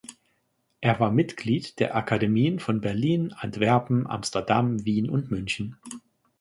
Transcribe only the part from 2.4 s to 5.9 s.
von Berlin, Antwerpen, Amsterdam, Wien und München.